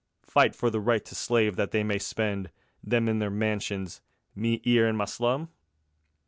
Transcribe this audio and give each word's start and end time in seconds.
Fight 0.23 0.55
for 0.55 0.71
the 0.71 0.79
right 0.79 1.05
to 1.05 1.13
slave 1.13 1.57
that 1.57 1.69
they 1.69 1.83
may 1.83 1.99
spend, 1.99 2.49
Them 2.83 3.07
in 3.07 3.19
their 3.19 3.29
mansions, 3.29 4.01
me 4.33 4.59
'ere 4.65 4.87
in 4.87 4.95
my 4.95 5.05
slum? 5.05 5.49